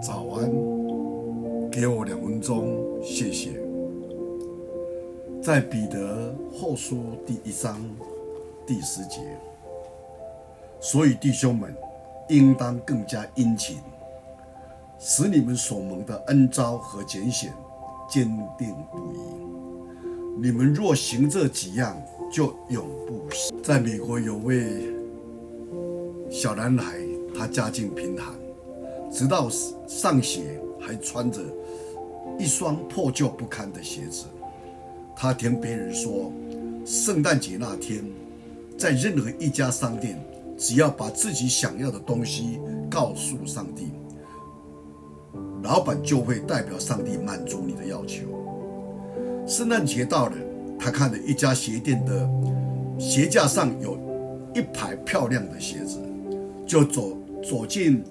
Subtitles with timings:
[0.00, 0.50] 早安，
[1.70, 2.68] 给我两分钟，
[3.02, 3.58] 谢谢。
[5.42, 7.80] 在彼得后书第一章
[8.66, 9.20] 第十节，
[10.80, 11.74] 所以弟兄们，
[12.28, 13.78] 应当更加殷勤，
[14.98, 17.52] 使你们所蒙的恩召和拣选
[18.08, 18.26] 坚
[18.58, 19.18] 定不移。
[20.38, 21.96] 你们若行这几样，
[22.30, 23.50] 就永不失。
[23.62, 24.92] 在美国有位
[26.30, 26.98] 小男孩，
[27.34, 28.34] 他家境贫寒。
[29.10, 29.48] 直到
[29.86, 31.40] 上鞋还穿着
[32.38, 34.24] 一双破旧不堪的鞋子。
[35.14, 36.30] 他听别人说，
[36.84, 38.04] 圣诞节那天，
[38.76, 40.22] 在任何一家商店，
[40.58, 43.92] 只要把自己想要的东西告诉上帝，
[45.62, 48.26] 老板就会代表上帝满足你的要求。
[49.46, 50.34] 圣诞节到了，
[50.78, 52.28] 他看了一家鞋店的
[52.98, 53.98] 鞋架上有
[54.54, 55.98] 一排漂亮的鞋子，
[56.66, 58.04] 就走走进。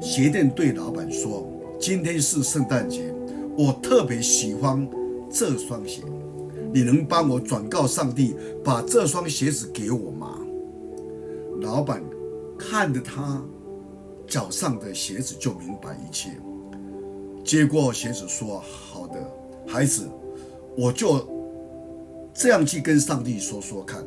[0.00, 1.46] 鞋店对老板说
[1.78, 3.12] ：“今天是圣诞节，
[3.56, 4.88] 我特别喜欢
[5.30, 6.02] 这双鞋，
[6.72, 10.38] 你能帮我转告上帝，把这双鞋子给我吗？”
[11.60, 12.02] 老板
[12.58, 13.44] 看着他
[14.26, 16.30] 脚上的鞋子，就明白一切。
[17.44, 19.20] 接过鞋子说：“好的，
[19.66, 20.08] 孩子，
[20.78, 21.28] 我就
[22.32, 24.02] 这样去跟上帝说说看。”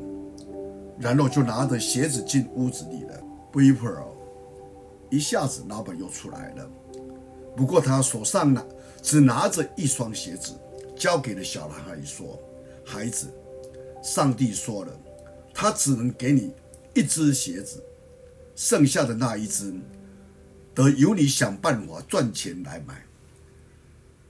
[0.99, 3.19] 然后就拿着鞋子进屋子里了。
[3.51, 4.03] 不一会儿。
[5.13, 6.67] 一下子，老板又出来了。
[7.55, 8.65] 不过他手上呢，
[9.03, 10.53] 只拿着一双鞋子，
[10.95, 12.39] 交给了小男孩说
[12.83, 13.31] ：“孩子，
[14.01, 14.99] 上帝说了，
[15.53, 16.51] 他只能给你
[16.95, 17.83] 一只鞋子，
[18.55, 19.71] 剩下的那一只，
[20.73, 23.05] 得由你想办法赚钱来买。”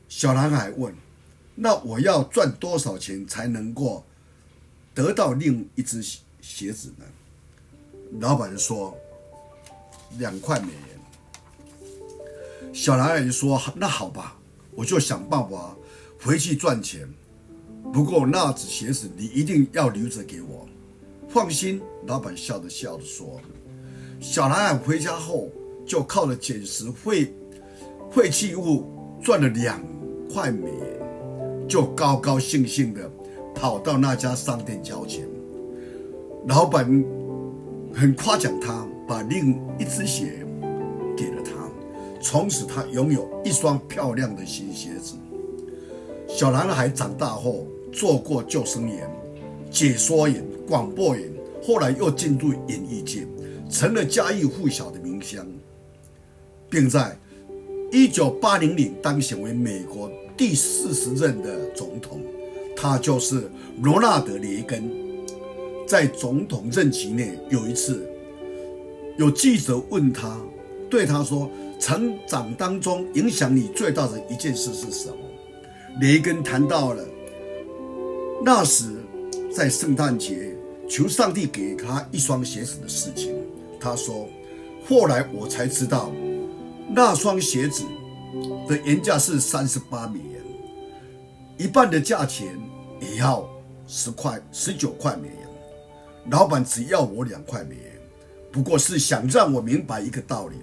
[0.09, 0.93] 小男孩问
[1.55, 4.03] ：“那我要赚多少钱才能够
[4.93, 6.03] 得到另一只
[6.41, 7.05] 鞋子呢？”
[8.19, 8.97] 老板说。
[10.17, 12.73] 两块美元。
[12.73, 14.37] 小男孩说：“那好吧，
[14.75, 15.75] 我就想办法
[16.21, 17.07] 回去赚钱。
[17.93, 20.67] 不过那只鞋子你一定要留着给我。”
[21.29, 23.39] 放心，老板笑着笑着说。
[24.19, 25.49] 小男孩回家后
[25.85, 27.33] 就靠着捡拾废
[28.11, 28.85] 废弃物
[29.21, 29.81] 赚了两
[30.31, 33.09] 块美元，就高高兴兴的
[33.53, 35.27] 跑到那家商店交钱。
[36.47, 36.85] 老板
[37.93, 38.87] 很夸奖他。
[39.07, 40.45] 把另一只鞋
[41.15, 41.51] 给了他，
[42.21, 45.15] 从此他拥有一双漂亮的新鞋子。
[46.27, 49.09] 小男孩长大后做过救生员、
[49.69, 51.29] 解说员、广播员，
[51.61, 53.27] 后来又进入演艺界，
[53.69, 55.39] 成了家喻户晓的明星，
[56.69, 57.17] 并在
[57.91, 62.19] 一九八零年当选为美国第四十任的总统。
[62.75, 63.49] 他就是
[63.81, 64.89] 罗纳德·雷根。
[65.85, 68.09] 在总统任期内，有一次。
[69.17, 70.39] 有记者问他，
[70.89, 75.17] 对他说：“成长当中影响你最大的一件事是什么？”
[76.01, 77.05] 雷根谈到了
[78.43, 78.91] 那时
[79.55, 80.55] 在圣诞节
[80.89, 83.35] 求上帝给他一双鞋子的事情。
[83.79, 84.27] 他说
[84.89, 86.11] ：“后来我才知道，
[86.89, 87.83] 那双鞋子
[88.67, 90.41] 的原价是三十八美元，
[91.57, 92.47] 一半的价钱
[92.99, 93.47] 也要
[93.85, 95.37] 十块、十九块美元。
[96.31, 97.83] 老板只要我两块美元。”
[98.53, 100.57] 不过是想让我明白一个道理：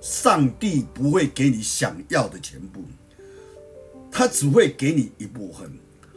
[0.00, 2.82] 上帝不会给你想要的全部，
[4.10, 5.70] 他只会给你一部分，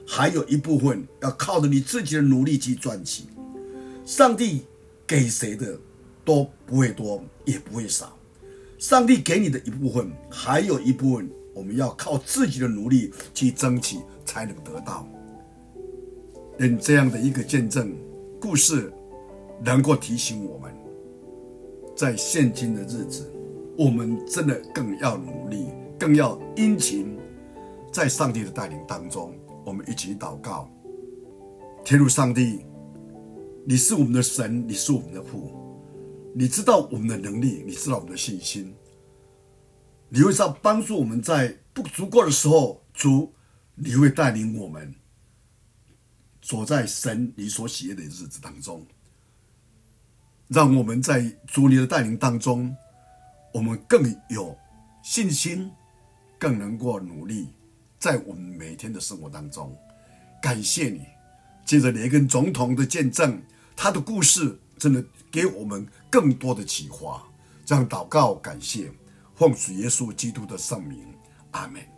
[0.08, 3.24] 还有一部分要靠着你自己的努力去赚取。
[4.06, 4.62] 上帝
[5.06, 5.78] 给谁的
[6.24, 8.18] 都不会多，也不会少。
[8.80, 15.06] 上帝给你的一部分，还有一部分我们要靠自己的努力去争取才能得到。
[16.60, 17.94] 愿这样的一个见证
[18.40, 18.94] 故事，
[19.62, 20.74] 能够提醒我们。
[21.98, 23.34] 在现今的日子，
[23.76, 25.66] 我们真的更要努力，
[25.98, 27.18] 更要殷勤，
[27.92, 29.34] 在上帝的带领当中，
[29.66, 30.70] 我们一起祷告。
[31.84, 32.64] 天父上帝，
[33.66, 35.52] 你是我们的神，你是我们的父，
[36.36, 38.72] 你知道我们的能力，你知道我们的信心，
[40.08, 43.34] 你会在帮助我们在不足够的时候，主，
[43.74, 44.94] 你会带领我们
[46.44, 48.86] 走在神你所喜悦的日子当中。
[50.48, 52.74] 让我们在主你的带领当中，
[53.54, 54.58] 我们更有
[55.04, 55.70] 信心，
[56.40, 57.50] 更能够努力，
[58.00, 59.76] 在我们每天的生活当中。
[60.42, 61.02] 感谢你，
[61.66, 63.42] 借着雷根总统的见证，
[63.76, 67.22] 他的故事真的给我们更多的启发。
[67.66, 68.90] 这样祷告，感谢，
[69.36, 71.00] 奉主耶稣基督的圣名，
[71.52, 71.97] 阿门。